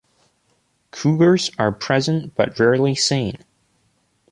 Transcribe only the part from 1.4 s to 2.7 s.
are present but